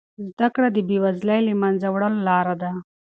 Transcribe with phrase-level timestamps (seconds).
[0.35, 2.71] زده کړه د بې وزلۍ د له منځه وړلو لاره ده.